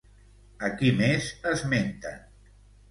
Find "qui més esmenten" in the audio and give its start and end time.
0.79-2.21